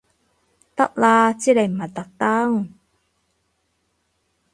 [0.75, 2.73] 得啦知你唔係特登